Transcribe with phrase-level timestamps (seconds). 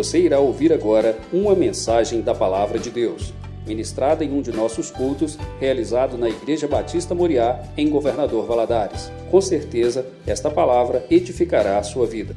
[0.00, 3.34] Você irá ouvir agora uma mensagem da Palavra de Deus,
[3.66, 9.12] ministrada em um de nossos cultos, realizado na Igreja Batista Moriá, em Governador Valadares.
[9.30, 12.34] Com certeza, esta palavra edificará a sua vida.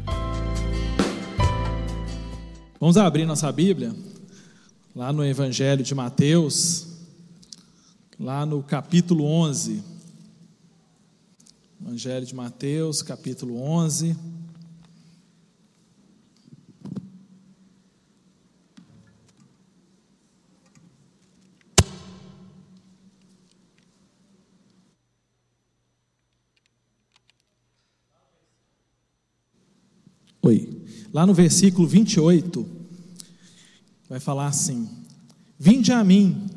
[2.82, 3.96] Vamos abrir nossa Bíblia,
[4.94, 6.88] lá no Evangelho de Mateus,
[8.20, 9.82] lá no capítulo 11.
[11.82, 14.33] Evangelho de Mateus, capítulo 11.
[30.46, 30.70] Oi.
[31.14, 32.66] Lá no versículo 28,
[34.10, 34.90] vai falar assim:
[35.58, 36.50] Vinde a mim,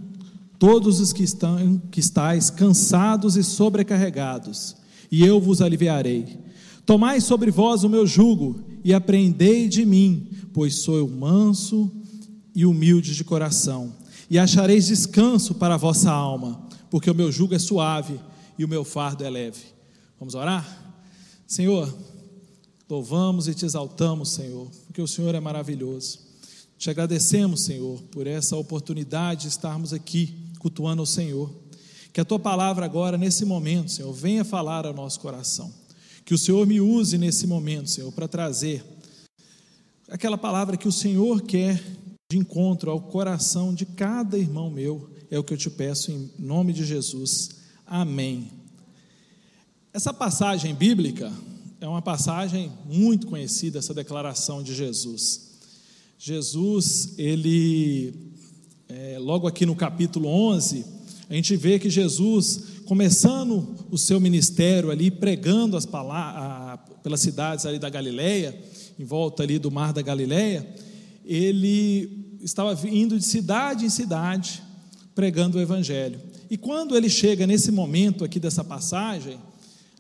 [0.59, 4.75] todos os que, estão, que estáis cansados e sobrecarregados,
[5.11, 6.37] e eu vos aliviarei.
[6.85, 11.89] Tomai sobre vós o meu jugo e aprendei de mim, pois sou manso
[12.57, 13.95] e humilde de coração,
[14.29, 18.19] e achareis descanso para a vossa alma, porque o meu jugo é suave
[18.59, 19.63] e o meu fardo é leve.
[20.19, 20.67] Vamos orar?
[21.47, 21.93] Senhor,
[22.89, 26.21] Louvamos e te exaltamos, Senhor, porque o Senhor é maravilhoso.
[26.79, 31.51] Te agradecemos, Senhor, por essa oportunidade de estarmos aqui cultuando o Senhor.
[32.13, 35.73] Que a tua palavra agora, nesse momento, Senhor, venha falar ao nosso coração.
[36.25, 38.85] Que o Senhor me use nesse momento, Senhor, para trazer
[40.09, 41.83] aquela palavra que o Senhor quer
[42.31, 45.11] de encontro ao coração de cada irmão meu.
[45.31, 47.51] É o que eu te peço em nome de Jesus.
[47.87, 48.51] Amém.
[49.93, 51.33] Essa passagem bíblica,
[51.87, 55.53] é uma passagem muito conhecida, essa declaração de Jesus.
[56.19, 58.13] Jesus, ele,
[58.89, 60.85] é, logo aqui no capítulo 11,
[61.31, 67.65] a gente vê que Jesus, começando o seu ministério ali, pregando as palavras pelas cidades
[67.65, 68.61] ali da Galileia,
[68.99, 70.67] em volta ali do mar da Galileia,
[71.25, 74.61] ele estava indo de cidade em cidade,
[75.15, 76.21] pregando o evangelho.
[76.51, 79.39] E quando ele chega nesse momento aqui dessa passagem,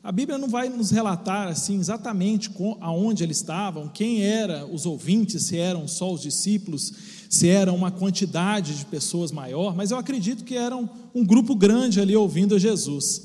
[0.06, 2.48] a Bíblia não vai nos relatar assim exatamente
[2.80, 6.92] aonde eles estavam, quem eram os ouvintes, se eram só os discípulos,
[7.28, 12.00] se era uma quantidade de pessoas maior, mas eu acredito que eram um grupo grande
[12.00, 13.20] ali ouvindo a Jesus.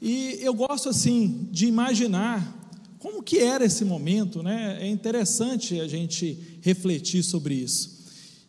[0.00, 4.78] E eu gosto assim de imaginar como que era esse momento, né?
[4.80, 7.98] É interessante a gente refletir sobre isso.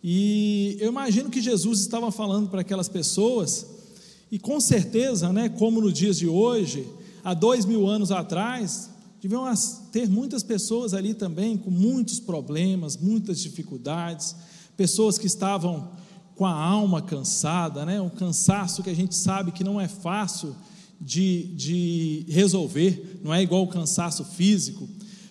[0.02, 3.66] E eu imagino que Jesus estava falando para aquelas pessoas,
[4.32, 6.88] e com certeza, né, como nos dias de hoje,
[7.24, 8.90] há dois mil anos atrás,
[9.22, 9.46] deviam
[9.92, 14.36] ter muitas pessoas ali também com muitos problemas, muitas dificuldades,
[14.76, 15.92] pessoas que estavam
[16.36, 18.02] com a alma cansada, né?
[18.02, 20.56] um cansaço que a gente sabe que não é fácil
[21.00, 24.88] de, de resolver, não é igual o cansaço físico,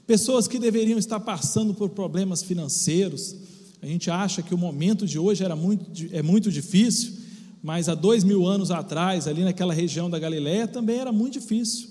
[0.06, 3.34] pessoas que deveriam estar passando por problemas financeiros.
[3.80, 7.14] A gente acha que o momento de hoje era muito, é muito difícil,
[7.62, 11.88] mas há dois mil anos atrás, ali naquela região da Galiléia, também era muito difícil.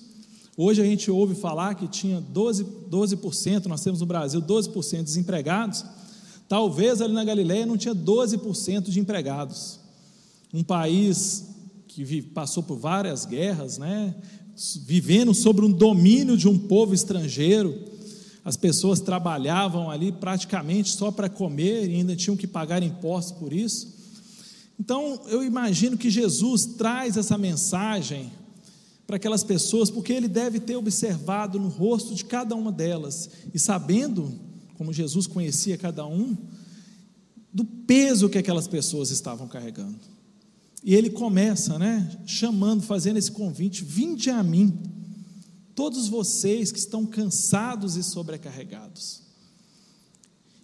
[0.58, 5.04] Hoje a gente ouve falar que tinha 12%, 12% nós temos no Brasil 12% de
[5.04, 5.86] desempregados.
[6.50, 9.80] Talvez ali na Galiléia não tinha 12% de empregados.
[10.54, 11.46] Um país
[11.88, 14.14] que passou por várias guerras, né?
[14.86, 17.74] vivendo sob um domínio de um povo estrangeiro,
[18.44, 23.54] as pessoas trabalhavam ali praticamente só para comer e ainda tinham que pagar impostos por
[23.54, 24.01] isso.
[24.80, 28.32] Então, eu imagino que Jesus traz essa mensagem
[29.06, 33.60] para aquelas pessoas, porque ele deve ter observado no rosto de cada uma delas e
[33.60, 34.34] sabendo,
[34.78, 36.36] como Jesus conhecia cada um,
[37.54, 40.00] do peso que aquelas pessoas estavam carregando.
[40.84, 44.80] E ele começa, né, chamando, fazendo esse convite: vinde a mim,
[45.76, 49.22] todos vocês que estão cansados e sobrecarregados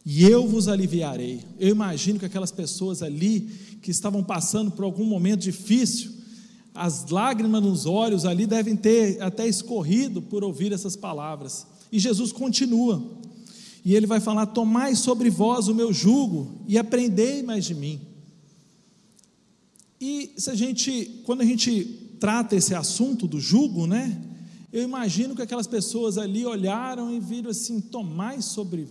[0.09, 1.43] e eu vos aliviarei.
[1.59, 3.51] Eu imagino que aquelas pessoas ali
[3.81, 6.11] que estavam passando por algum momento difícil,
[6.73, 11.65] as lágrimas nos olhos ali devem ter até escorrido por ouvir essas palavras.
[11.91, 13.03] E Jesus continua.
[13.83, 18.01] E ele vai falar: Tomai sobre vós o meu jugo e aprendei mais de mim.
[19.99, 21.83] E se a gente, quando a gente
[22.19, 24.23] trata esse assunto do jugo, né?
[24.71, 28.87] Eu imagino que aquelas pessoas ali olharam e viram assim: Tomai sobre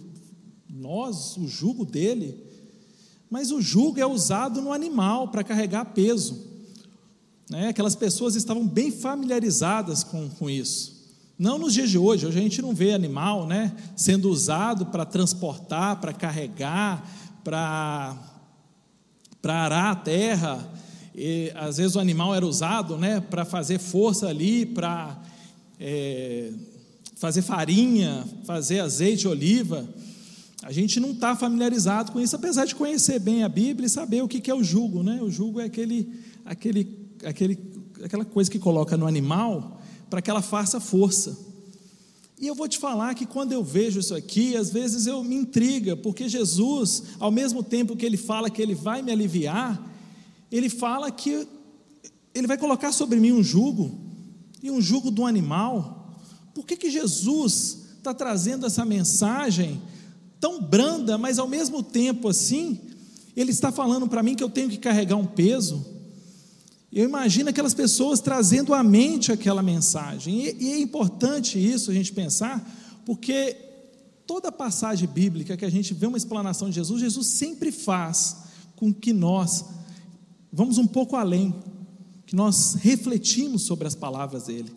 [0.69, 2.43] nós o jugo dele,
[3.31, 6.46] mas o jugo é usado no animal para carregar peso.
[7.50, 7.69] Né?
[7.69, 10.96] Aquelas pessoas estavam bem familiarizadas com, com isso.
[11.38, 15.05] Não nos dias de hoje, hoje a gente não vê animal né, sendo usado para
[15.05, 17.06] transportar, para carregar,
[17.44, 18.17] para,
[19.44, 20.73] arar a terra.
[21.14, 25.20] E, às vezes o animal era usado né, para fazer força ali, para
[25.78, 26.52] é,
[27.17, 29.87] fazer farinha, fazer azeite de oliva.
[30.66, 34.20] A gente não está familiarizado com isso, apesar de conhecer bem a Bíblia e saber
[34.24, 35.00] o que é o jugo.
[35.00, 35.22] Né?
[35.22, 36.12] O jugo é aquele,
[36.44, 37.56] aquele, aquele,
[38.02, 39.80] aquela coisa que coloca no animal
[40.10, 41.38] para que ela faça força.
[42.40, 45.36] E eu vou te falar que quando eu vejo isso aqui, às vezes eu me
[45.36, 49.80] intriga, porque Jesus, ao mesmo tempo que ele fala que ele vai me aliviar,
[50.50, 51.46] ele fala que
[52.34, 54.00] ele vai colocar sobre mim um jugo,
[54.60, 56.18] e um jugo do animal.
[56.52, 59.80] Por que, que Jesus está trazendo essa mensagem
[60.41, 62.81] tão branda, mas ao mesmo tempo assim,
[63.37, 65.85] ele está falando para mim que eu tenho que carregar um peso?
[66.93, 71.94] Eu imagino aquelas pessoas trazendo à mente aquela mensagem, e, e é importante isso a
[71.94, 73.56] gente pensar, porque
[74.27, 78.37] toda passagem bíblica que a gente vê uma explanação de Jesus, Jesus sempre faz
[78.75, 79.65] com que nós
[80.53, 81.55] vamos um pouco além,
[82.27, 84.73] que nós refletimos sobre as palavras dele.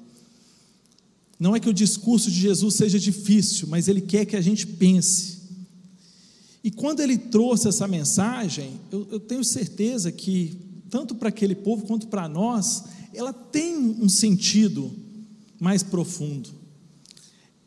[1.40, 4.68] Não é que o discurso de Jesus seja difícil, mas ele quer que a gente
[4.68, 5.39] pense.
[6.64, 10.58] E quando ele trouxe essa mensagem, eu, eu tenho certeza que,
[10.90, 12.84] tanto para aquele povo quanto para nós,
[13.14, 14.92] ela tem um sentido
[15.60, 16.50] mais profundo.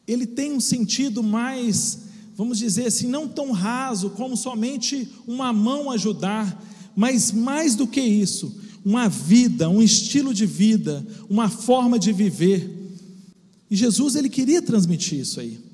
[0.07, 2.01] Ele tem um sentido mais,
[2.37, 6.63] vamos dizer assim, não tão raso como somente uma mão ajudar,
[6.95, 12.71] mas mais do que isso, uma vida, um estilo de vida, uma forma de viver.
[13.71, 15.72] E Jesus ele queria transmitir isso aí.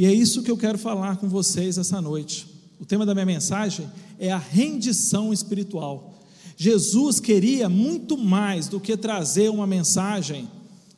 [0.00, 2.46] E é isso que eu quero falar com vocês essa noite.
[2.78, 3.86] O tema da minha mensagem
[4.18, 6.18] é a rendição espiritual.
[6.56, 10.48] Jesus queria muito mais do que trazer uma mensagem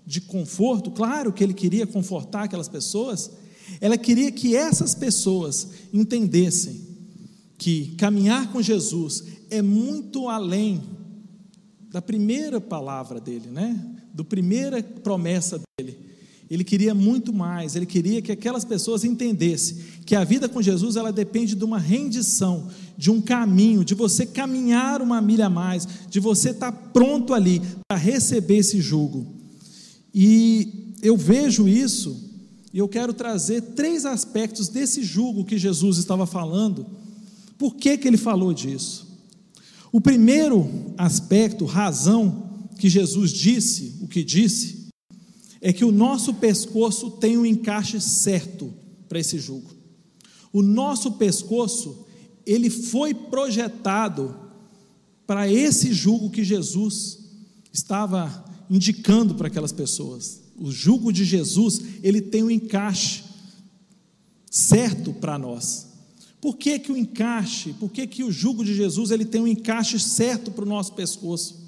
[0.07, 3.33] de conforto, claro que ele queria confortar aquelas pessoas,
[3.81, 6.87] ela queria que essas pessoas entendessem
[7.59, 10.81] que caminhar com Jesus é muito além
[11.91, 13.85] da primeira palavra dele, né?
[14.15, 15.99] Do primeira promessa dele.
[16.53, 20.97] Ele queria muito mais, ele queria que aquelas pessoas entendessem que a vida com Jesus
[20.97, 22.69] ela depende de uma rendição,
[22.99, 27.63] de um caminho, de você caminhar uma milha a mais, de você estar pronto ali
[27.89, 29.27] para receber esse jugo.
[30.15, 32.31] E eu vejo isso,
[32.73, 36.87] e eu quero trazer três aspectos desse jugo que Jesus estava falando
[37.63, 39.07] por que, que ele falou disso?
[39.93, 40.69] O primeiro
[40.99, 44.81] aspecto, razão que Jesus disse, o que disse,
[45.64, 48.75] é que o nosso pescoço tem um encaixe certo
[49.09, 49.70] para esse jugo.
[50.53, 52.05] O nosso pescoço,
[52.44, 54.37] ele foi projetado
[55.25, 57.20] para esse jugo que Jesus
[57.73, 60.43] estava indicando para aquelas pessoas.
[60.59, 63.23] O jugo de Jesus, ele tem um encaixe
[64.50, 65.87] certo para nós.
[66.41, 69.47] Por que, que o encaixe, por que, que o jugo de Jesus ele tem um
[69.47, 71.62] encaixe certo para o nosso pescoço?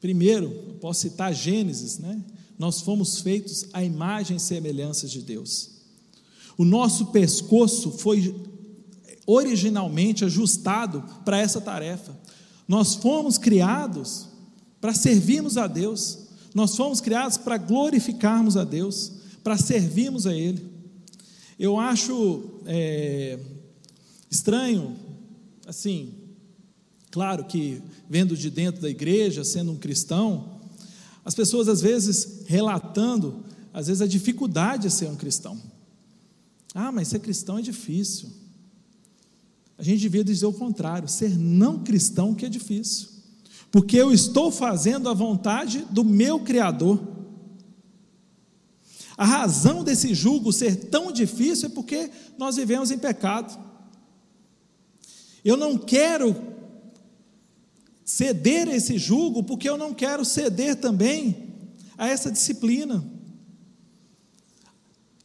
[0.00, 2.20] Primeiro, eu posso citar Gênesis, né?
[2.58, 5.70] Nós fomos feitos à imagem e semelhança de Deus.
[6.56, 8.34] O nosso pescoço foi
[9.26, 12.18] originalmente ajustado para essa tarefa.
[12.66, 14.26] Nós fomos criados
[14.80, 16.18] para servirmos a Deus.
[16.54, 19.12] Nós fomos criados para glorificarmos a Deus,
[19.44, 20.66] para servirmos a Ele.
[21.58, 23.38] Eu acho é,
[24.30, 24.94] Estranho,
[25.66, 26.12] assim,
[27.10, 30.57] claro que vendo de dentro da igreja, sendo um cristão,
[31.28, 35.60] as pessoas às vezes relatando, às vezes a dificuldade de ser um cristão.
[36.74, 38.30] Ah, mas ser cristão é difícil.
[39.76, 43.08] A gente devia dizer o contrário, ser não cristão que é difícil.
[43.70, 46.98] Porque eu estou fazendo a vontade do meu Criador.
[49.14, 53.54] A razão desse julgo ser tão difícil é porque nós vivemos em pecado.
[55.44, 56.34] Eu não quero
[58.08, 61.52] ceder a esse jugo, porque eu não quero ceder também
[61.98, 63.04] a essa disciplina.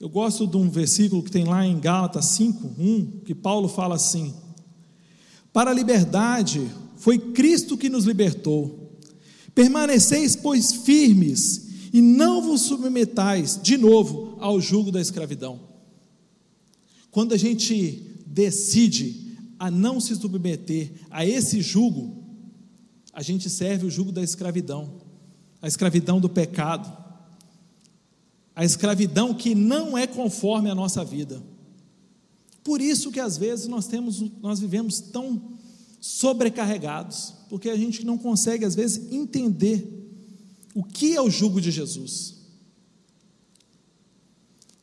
[0.02, 3.96] Eu gosto de um versículo que tem lá em Gálatas 5, 1, que Paulo fala
[3.96, 4.34] assim:
[5.54, 9.00] Para a liberdade foi Cristo que nos libertou.
[9.56, 15.58] Permaneceis, pois, firmes, e não vos submetais de novo ao jugo da escravidão.
[17.10, 22.23] Quando a gente decide a não se submeter a esse jugo,
[23.14, 24.96] a gente serve o jugo da escravidão,
[25.62, 26.92] a escravidão do pecado,
[28.56, 31.42] a escravidão que não é conforme a nossa vida.
[32.64, 35.54] Por isso que às vezes nós temos, nós vivemos tão
[36.02, 39.88] sobrecarregados, porque a gente não consegue às vezes entender
[40.74, 42.36] o que é o jugo de Jesus.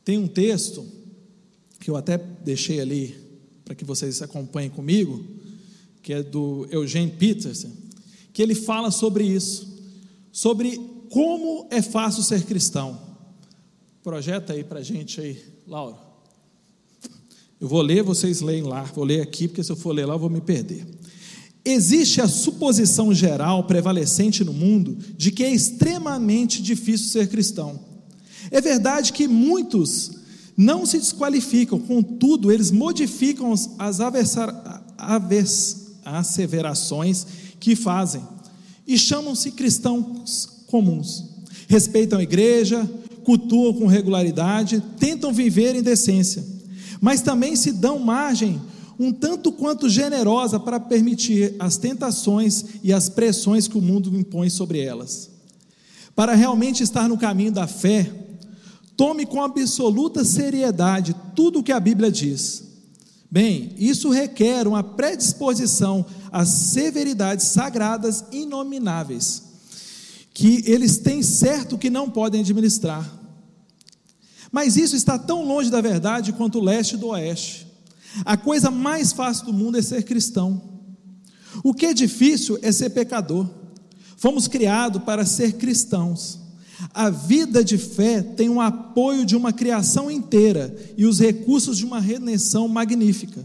[0.05, 0.85] Tem um texto
[1.79, 3.15] que eu até deixei ali
[3.65, 5.23] para que vocês acompanhem comigo,
[6.01, 7.71] que é do Eugene Peterson,
[8.33, 9.67] que ele fala sobre isso,
[10.31, 12.99] sobre como é fácil ser cristão.
[14.03, 15.97] Projeta aí para gente aí, Laura.
[17.59, 18.83] Eu vou ler, vocês leem lá.
[18.83, 20.87] Vou ler aqui, porque se eu for ler lá, eu vou me perder.
[21.63, 27.79] Existe a suposição geral prevalecente no mundo de que é extremamente difícil ser cristão.
[28.49, 30.11] É verdade que muitos
[30.57, 33.99] não se desqualificam, contudo, eles modificam as
[36.03, 37.27] asseverações
[37.61, 38.21] que fazem
[38.85, 41.23] e chamam-se cristãos comuns.
[41.67, 42.89] Respeitam a igreja,
[43.23, 46.43] cultuam com regularidade, tentam viver em decência,
[46.99, 48.59] mas também se dão margem
[48.99, 54.49] um tanto quanto generosa para permitir as tentações e as pressões que o mundo impõe
[54.49, 55.29] sobre elas.
[56.15, 58.11] Para realmente estar no caminho da fé,
[58.97, 62.70] tome com absoluta seriedade tudo o que a Bíblia diz.
[63.31, 69.43] Bem, isso requer uma predisposição às severidades sagradas inomináveis,
[70.33, 73.09] que eles têm certo que não podem administrar.
[74.51, 77.65] Mas isso está tão longe da verdade quanto o leste do oeste.
[78.25, 80.61] A coisa mais fácil do mundo é ser cristão.
[81.63, 83.49] O que é difícil é ser pecador.
[84.17, 86.37] Fomos criados para ser cristãos.
[86.93, 91.85] A vida de fé tem o apoio de uma criação inteira e os recursos de
[91.85, 93.43] uma redenção magnífica.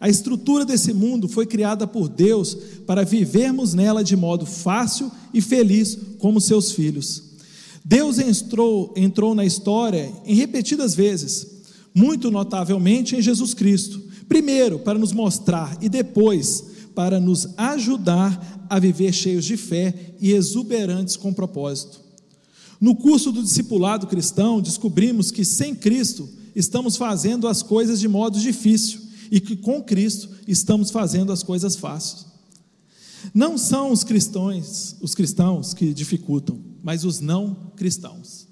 [0.00, 2.56] A estrutura desse mundo foi criada por Deus
[2.86, 7.24] para vivermos nela de modo fácil e feliz como seus filhos.
[7.84, 11.58] Deus entrou, entrou na história em repetidas vezes
[11.94, 14.00] muito notavelmente em Jesus Cristo.
[14.28, 20.32] Primeiro, para nos mostrar e depois para nos ajudar a viver cheios de fé e
[20.32, 22.07] exuberantes com propósito.
[22.80, 28.38] No curso do discipulado cristão, descobrimos que sem Cristo estamos fazendo as coisas de modo
[28.38, 32.26] difícil e que com Cristo estamos fazendo as coisas fáceis.
[33.34, 38.46] Não são os cristãos, os cristãos que dificultam, mas os não cristãos.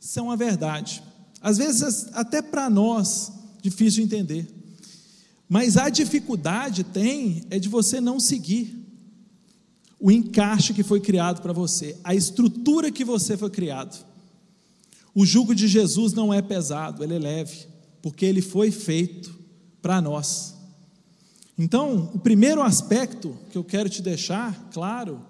[0.00, 1.02] Isso é uma verdade.
[1.40, 4.48] Às vezes, até para nós, difícil de entender.
[5.48, 8.81] Mas a dificuldade tem é de você não seguir
[10.02, 14.04] o encaixe que foi criado para você, a estrutura que você foi criado.
[15.14, 17.68] O jugo de Jesus não é pesado, ele é leve,
[18.02, 19.32] porque ele foi feito
[19.80, 20.56] para nós.
[21.56, 25.22] Então, o primeiro aspecto que eu quero te deixar claro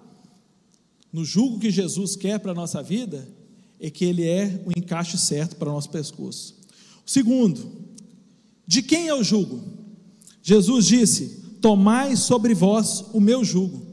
[1.11, 3.27] no jugo que Jesus quer para a nossa vida
[3.79, 6.55] é que ele é o encaixe certo para o nosso pescoço.
[7.05, 7.71] O segundo,
[8.65, 9.61] de quem é o jugo?
[10.41, 13.92] Jesus disse: Tomai sobre vós o meu jugo.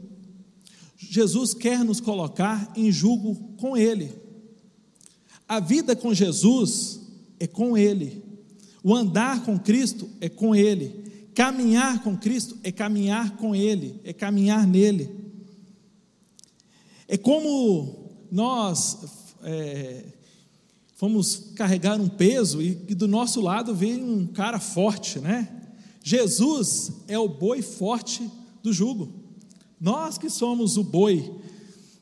[1.13, 4.13] Jesus quer nos colocar em jugo com Ele.
[5.45, 7.01] A vida com Jesus
[7.37, 8.23] é com Ele.
[8.81, 11.03] O andar com Cristo é com Ele.
[11.35, 15.09] Caminhar com Cristo é caminhar com Ele, é caminhar nele.
[17.09, 18.99] É como nós
[19.43, 20.05] é,
[20.95, 25.73] fomos carregar um peso e, e do nosso lado veio um cara forte, né?
[26.01, 28.31] Jesus é o boi forte
[28.63, 29.20] do jugo.
[29.81, 31.41] Nós que somos o boi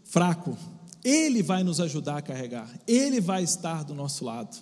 [0.03, 0.57] fraco,
[1.01, 4.57] ele vai nos ajudar a carregar, ele vai estar do nosso lado,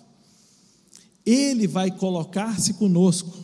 [1.26, 3.36] ele vai colocar-se conosco.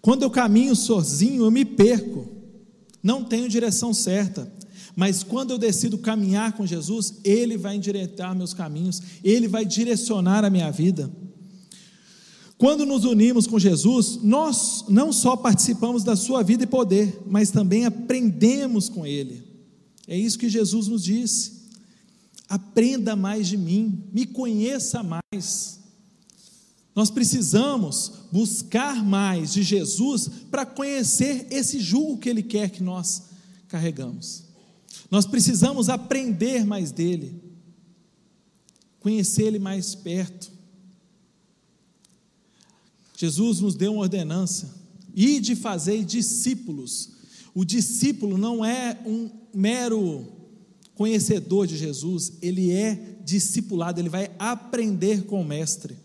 [0.00, 2.26] Quando eu caminho sozinho, eu me perco,
[3.02, 4.50] não tenho direção certa.
[4.96, 10.44] Mas quando eu decido caminhar com Jesus, Ele vai endireitar meus caminhos, Ele vai direcionar
[10.44, 11.10] a minha vida.
[12.56, 17.50] Quando nos unimos com Jesus, nós não só participamos da Sua vida e poder, mas
[17.50, 19.42] também aprendemos com Ele.
[20.06, 21.64] É isso que Jesus nos disse.
[22.48, 25.80] Aprenda mais de mim, me conheça mais.
[26.94, 33.24] Nós precisamos buscar mais de Jesus para conhecer esse jugo que Ele quer que nós
[33.66, 34.44] carregamos.
[35.10, 37.40] Nós precisamos aprender mais dele,
[39.00, 40.52] conhecer ele mais perto.
[43.16, 44.82] Jesus nos deu uma ordenança,
[45.14, 47.10] e de fazer discípulos.
[47.54, 50.26] O discípulo não é um mero
[50.94, 55.96] conhecedor de Jesus, ele é discipulado, ele vai aprender com o mestre.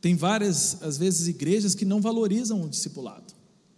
[0.00, 3.34] Tem várias, às vezes, igrejas que não valorizam o discipulado.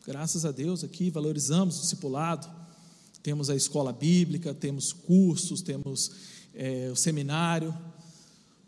[0.07, 2.49] Graças a Deus aqui valorizamos o discipulado,
[3.23, 6.11] temos a escola bíblica, temos cursos, temos
[6.55, 7.75] é, o seminário,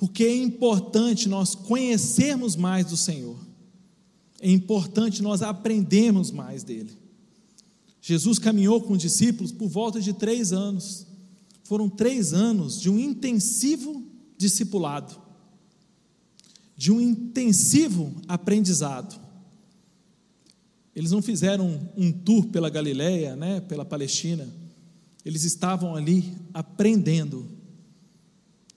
[0.03, 3.39] porque é importante nós conhecermos mais do Senhor,
[4.41, 6.91] é importante nós aprendermos mais dele.
[8.01, 11.07] Jesus caminhou com os discípulos por volta de três anos,
[11.63, 14.05] foram três anos de um intensivo
[14.37, 15.17] discipulado,
[16.77, 19.21] de um intensivo aprendizado.
[20.97, 24.53] Eles não fizeram um tour pela Galiléia, né, pela Palestina.
[25.25, 27.62] Eles estavam ali aprendendo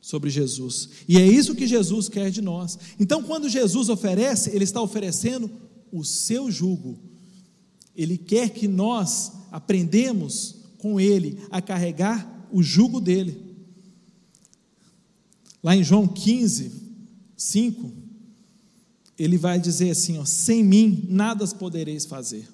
[0.05, 0.89] sobre Jesus.
[1.07, 2.77] E é isso que Jesus quer de nós.
[3.00, 5.50] Então, quando Jesus oferece, ele está oferecendo
[5.91, 7.00] o seu jugo.
[7.95, 13.35] Ele quer que nós aprendemos com ele a carregar o jugo dele.
[15.63, 16.71] Lá em João 15,
[17.35, 17.91] 5,
[19.17, 22.47] ele vai dizer assim: ó, sem mim nada podereis fazer.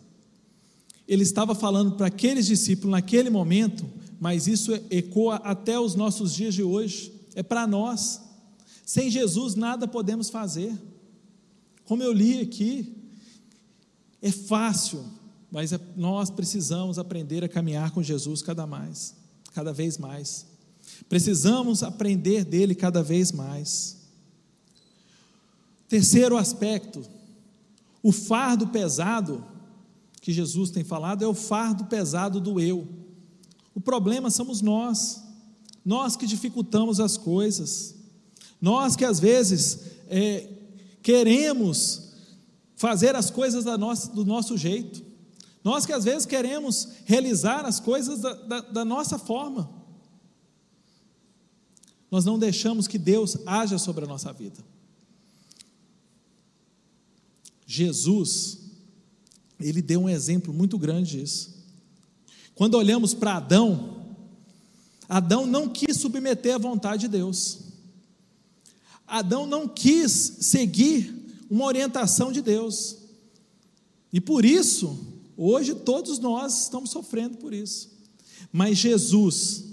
[1.05, 3.85] Ele estava falando para aqueles discípulos naquele momento,
[4.21, 8.21] mas isso ecoa até os nossos dias de hoje, é para nós.
[8.85, 10.77] Sem Jesus nada podemos fazer.
[11.85, 12.95] Como eu li aqui,
[14.21, 15.03] é fácil,
[15.51, 19.15] mas é, nós precisamos aprender a caminhar com Jesus cada mais,
[19.53, 20.45] cada vez mais.
[21.09, 23.97] Precisamos aprender dele cada vez mais.
[25.87, 27.03] Terceiro aspecto,
[28.01, 29.43] o fardo pesado
[30.21, 32.87] que Jesus tem falado é o fardo pesado do eu.
[33.73, 35.20] O problema somos nós,
[35.83, 37.95] nós que dificultamos as coisas,
[38.61, 40.47] nós que às vezes é,
[41.01, 42.11] queremos
[42.75, 45.03] fazer as coisas nossa, do nosso jeito,
[45.63, 49.69] nós que às vezes queremos realizar as coisas da, da, da nossa forma,
[52.09, 54.63] nós não deixamos que Deus haja sobre a nossa vida.
[57.65, 58.59] Jesus,
[59.59, 61.61] ele deu um exemplo muito grande disso.
[62.53, 64.00] Quando olhamos para Adão,
[65.11, 67.59] Adão não quis submeter à vontade de Deus.
[69.05, 71.13] Adão não quis seguir
[71.49, 72.95] uma orientação de Deus.
[74.13, 74.97] E por isso,
[75.35, 77.89] hoje todos nós estamos sofrendo por isso.
[78.53, 79.65] Mas Jesus,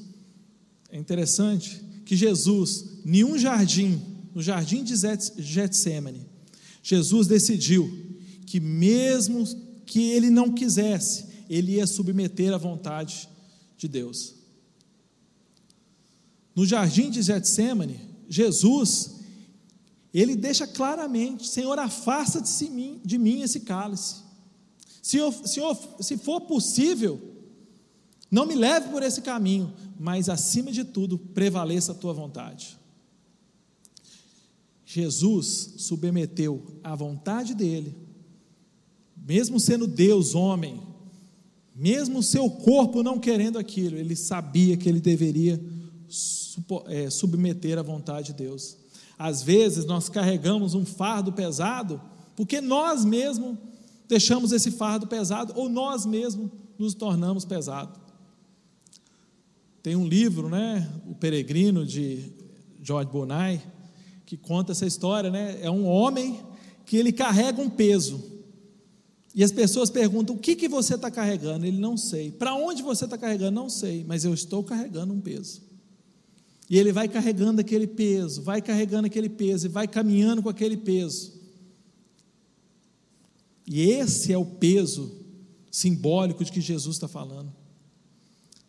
[0.90, 4.02] é interessante que Jesus, em um jardim,
[4.34, 6.26] no jardim de Getsemane,
[6.82, 7.88] Jesus decidiu
[8.44, 9.46] que, mesmo
[9.86, 13.28] que ele não quisesse, ele ia submeter à vontade
[13.76, 14.37] de Deus.
[16.58, 19.20] No jardim de Getsemane, Jesus,
[20.12, 24.16] ele deixa claramente: Senhor, afasta de mim, de mim esse cálice.
[25.00, 27.20] Senhor, Senhor, se for possível,
[28.28, 32.76] não me leve por esse caminho, mas acima de tudo, prevaleça a tua vontade.
[34.84, 37.94] Jesus submeteu à vontade dele,
[39.16, 40.82] mesmo sendo Deus, homem,
[41.72, 45.62] mesmo seu corpo não querendo aquilo, ele sabia que ele deveria
[46.86, 48.76] é, submeter à vontade de Deus.
[49.18, 52.00] Às vezes nós carregamos um fardo pesado,
[52.36, 53.58] porque nós mesmos
[54.08, 57.98] deixamos esse fardo pesado, ou nós mesmos nos tornamos pesado.
[59.82, 62.32] Tem um livro, né, O Peregrino, de
[62.82, 63.62] George Bonai,
[64.24, 65.58] que conta essa história, né?
[65.62, 66.40] É um homem
[66.84, 68.22] que ele carrega um peso.
[69.34, 71.64] E as pessoas perguntam: o que, que você está carregando?
[71.64, 72.30] Ele não sei.
[72.30, 73.52] Para onde você está carregando?
[73.52, 75.62] Não sei, mas eu estou carregando um peso.
[76.68, 80.76] E ele vai carregando aquele peso, vai carregando aquele peso, e vai caminhando com aquele
[80.76, 81.38] peso.
[83.66, 85.24] E esse é o peso
[85.70, 87.52] simbólico de que Jesus está falando.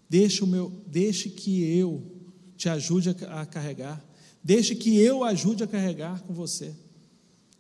[0.10, 2.04] Deixe, o meu, deixe que eu
[2.58, 4.04] te ajude a, a carregar.
[4.44, 6.74] Deixe que eu ajude a carregar com você.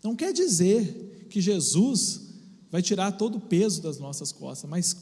[0.03, 2.29] Não quer dizer que Jesus
[2.71, 4.95] vai tirar todo o peso das nossas costas, mas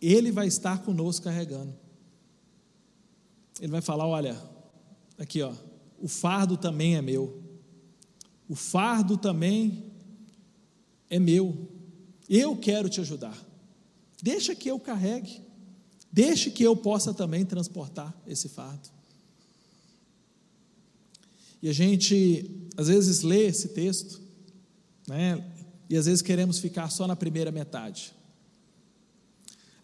[0.00, 1.74] Ele vai estar conosco carregando.
[3.60, 4.36] Ele vai falar: olha,
[5.18, 5.52] aqui ó,
[5.98, 7.42] o fardo também é meu.
[8.48, 9.84] O fardo também
[11.08, 11.68] é meu.
[12.28, 13.36] Eu quero te ajudar.
[14.22, 15.40] Deixa que eu carregue.
[16.10, 18.90] Deixe que eu possa também transportar esse fardo.
[21.62, 24.20] E a gente, às vezes, lê esse texto,
[25.06, 25.42] né?
[25.88, 28.12] E às vezes queremos ficar só na primeira metade.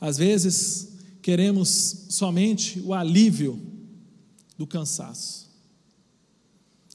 [0.00, 0.88] Às vezes
[1.22, 3.77] queremos somente o alívio
[4.58, 5.48] do cansaço.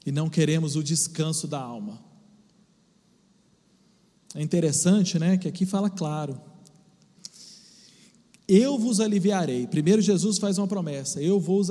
[0.06, 1.98] E não queremos o descanso da alma.
[4.34, 6.38] É interessante, né, que aqui fala claro.
[8.46, 9.66] Eu vos aliviarei.
[9.66, 11.62] Primeiro Jesus faz uma promessa: eu vou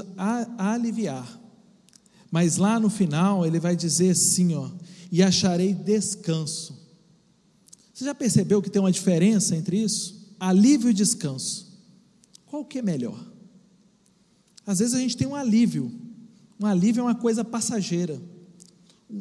[0.58, 1.39] aliviar.
[2.32, 4.71] Mas lá no final ele vai dizer assim, ó,
[5.12, 6.82] e acharei descanso.
[7.93, 10.34] Você já percebeu que tem uma diferença entre isso?
[10.39, 11.71] Alívio e descanso.
[12.47, 13.33] Qual que é melhor?
[14.65, 15.91] Às vezes a gente tem um alívio.
[16.60, 18.21] Um alívio é uma coisa passageira.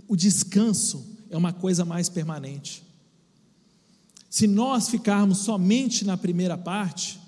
[0.08, 2.82] O descanso é uma coisa mais permanente.
[4.30, 7.20] Se nós ficarmos somente na primeira parte,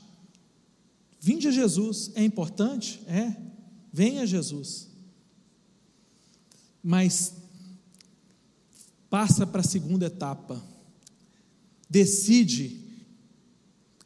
[1.21, 3.01] vinde a Jesus, é importante?
[3.07, 3.35] É.
[3.93, 4.95] Venha Jesus
[6.85, 7.33] mas
[9.09, 10.63] passa para a segunda etapa.
[11.89, 12.79] Decide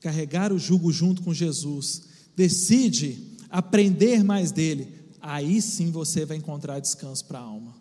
[0.01, 2.05] carregar o jugo junto com Jesus.
[2.37, 4.97] Decide aprender mais dele.
[5.21, 7.75] aí sim você vai encontrar descanso para a alma.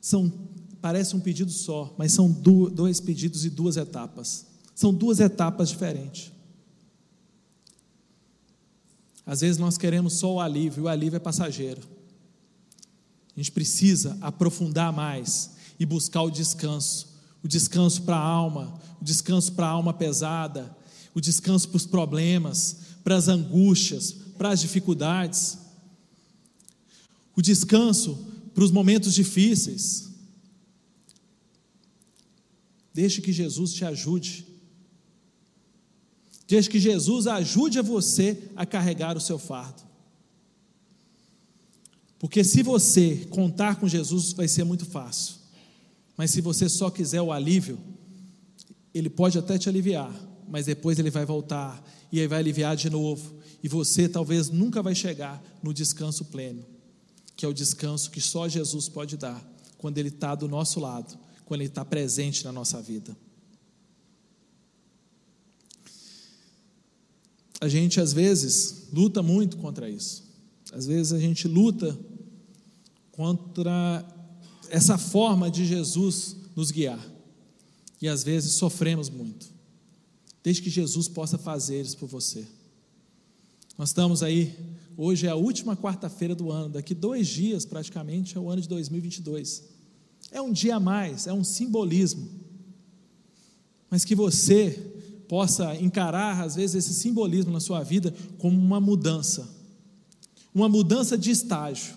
[0.00, 0.32] São,
[0.80, 4.46] parece um pedido só, mas são dois pedidos e duas etapas.
[4.74, 6.32] São duas etapas diferentes.
[9.24, 11.82] Às vezes nós queremos só o alívio, e o alívio é passageiro.
[13.36, 19.04] A gente precisa aprofundar mais e buscar o descanso o descanso para a alma, o
[19.04, 20.76] descanso para a alma pesada,
[21.14, 25.58] o descanso para os problemas, para as angústias, para as dificuldades,
[27.34, 30.08] o descanso para os momentos difíceis.
[32.92, 34.46] Deixe que Jesus te ajude.
[36.48, 39.82] Deixe que Jesus ajude a você a carregar o seu fardo.
[42.18, 45.34] Porque se você contar com Jesus, vai ser muito fácil.
[46.16, 47.78] Mas se você só quiser o alívio,
[48.94, 50.14] ele pode até te aliviar,
[50.48, 53.36] mas depois ele vai voltar e aí vai aliviar de novo.
[53.66, 56.64] E você talvez nunca vai chegar no descanso pleno,
[57.34, 59.44] que é o descanso que só Jesus pode dar,
[59.76, 63.16] quando Ele está do nosso lado, quando Ele está presente na nossa vida.
[67.60, 70.22] A gente às vezes luta muito contra isso.
[70.72, 71.98] Às vezes a gente luta
[73.10, 74.06] contra
[74.70, 77.04] essa forma de Jesus nos guiar.
[78.00, 79.52] E às vezes sofremos muito.
[80.40, 82.46] Desde que Jesus possa fazer isso por você.
[83.76, 84.56] Nós estamos aí,
[84.96, 88.68] hoje é a última quarta-feira do ano, daqui dois dias praticamente é o ano de
[88.68, 89.64] 2022.
[90.30, 92.28] É um dia a mais, é um simbolismo.
[93.90, 94.70] Mas que você
[95.28, 99.48] possa encarar, às vezes, esse simbolismo na sua vida como uma mudança,
[100.54, 101.96] uma mudança de estágio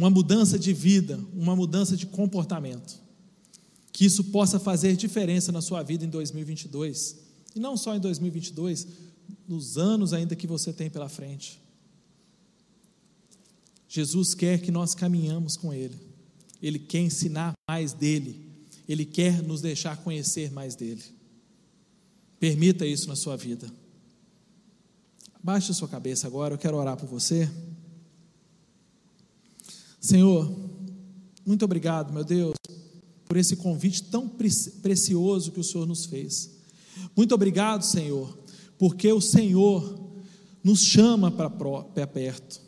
[0.00, 2.98] uma mudança de vida, uma mudança de comportamento.
[3.92, 7.18] Que isso possa fazer diferença na sua vida em 2022.
[7.54, 8.86] E não só em 2022,
[9.48, 11.60] nos anos ainda que você tem pela frente.
[13.88, 15.98] Jesus quer que nós caminhamos com Ele.
[16.62, 18.48] Ele quer ensinar mais dele.
[18.88, 21.02] Ele quer nos deixar conhecer mais dele.
[22.38, 23.70] Permita isso na sua vida.
[25.42, 27.50] Baixe a sua cabeça agora, eu quero orar por você.
[30.00, 30.50] Senhor,
[31.44, 32.54] muito obrigado, meu Deus,
[33.26, 36.50] por esse convite tão precioso que o Senhor nos fez.
[37.16, 38.36] Muito obrigado, Senhor,
[38.80, 40.00] porque o Senhor
[40.64, 42.62] nos chama para perto.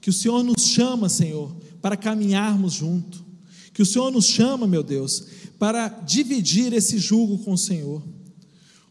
[0.00, 3.24] Que o Senhor nos chama, Senhor, para caminharmos junto.
[3.72, 5.24] Que o Senhor nos chama, meu Deus,
[5.60, 8.02] para dividir esse jugo com o Senhor.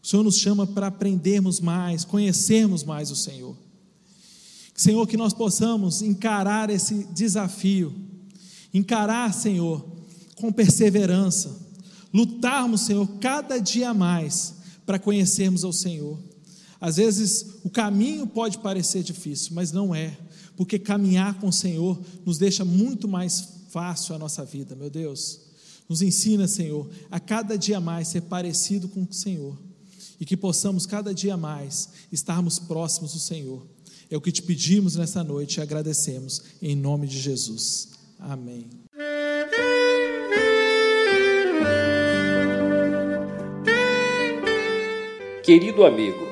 [0.02, 3.54] O Senhor nos chama para aprendermos mais, conhecermos mais o Senhor.
[4.74, 7.94] Senhor, que nós possamos encarar esse desafio,
[8.72, 9.86] encarar, Senhor,
[10.36, 11.54] com perseverança,
[12.14, 14.54] lutarmos, Senhor, cada dia mais
[14.86, 16.31] para conhecermos ao Senhor.
[16.82, 20.18] Às vezes o caminho pode parecer difícil, mas não é,
[20.56, 25.42] porque caminhar com o Senhor nos deixa muito mais fácil a nossa vida, meu Deus.
[25.88, 29.56] Nos ensina, Senhor, a cada dia mais ser parecido com o Senhor
[30.18, 33.64] e que possamos cada dia mais estarmos próximos do Senhor.
[34.10, 37.90] É o que te pedimos nessa noite e agradecemos, em nome de Jesus.
[38.18, 38.66] Amém.
[45.44, 46.31] Querido amigo,